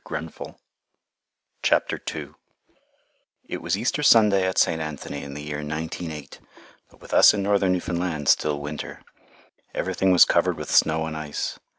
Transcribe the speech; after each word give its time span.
ADRIFT 0.03 0.41
ON 0.41 0.47
AN 0.47 1.81
ICE 1.91 1.99
PAN 2.07 2.35
It 3.47 3.61
was 3.61 3.77
Easter 3.77 4.01
Sunday 4.01 4.47
at 4.47 4.57
St. 4.57 4.81
Anthony 4.81 5.21
in 5.23 5.35
the 5.35 5.43
year 5.43 5.57
1908, 5.59 6.39
but 6.89 6.99
with 6.99 7.13
us 7.13 7.35
in 7.35 7.43
northern 7.43 7.73
Newfoundland 7.73 8.27
still 8.27 8.59
winter. 8.59 9.03
Everything 9.75 10.09
was 10.11 10.25
covered 10.25 10.57
with 10.57 10.71
snow 10.71 11.05
and 11.05 11.15
ice. 11.15 11.59